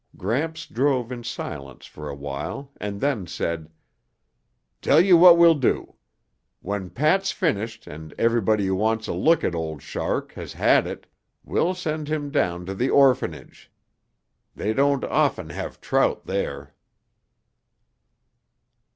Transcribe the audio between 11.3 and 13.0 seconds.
we'll send him down to the